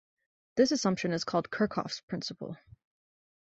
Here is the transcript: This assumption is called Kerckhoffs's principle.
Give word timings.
This 0.55 0.71
assumption 0.71 1.11
is 1.13 1.23
called 1.23 1.51
Kerckhoffs's 1.51 2.01
principle. 2.01 2.57